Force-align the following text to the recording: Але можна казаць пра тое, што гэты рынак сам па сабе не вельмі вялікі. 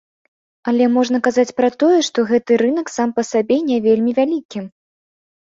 Але 0.69 0.85
можна 0.93 1.17
казаць 1.27 1.53
пра 1.61 1.69
тое, 1.83 1.99
што 2.07 2.25
гэты 2.33 2.57
рынак 2.63 2.87
сам 2.97 3.13
па 3.19 3.27
сабе 3.31 3.61
не 3.69 3.77
вельмі 3.87 4.11
вялікі. 4.23 4.59